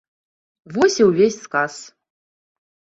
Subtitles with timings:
[0.77, 1.73] Вось і ўвесь сказ.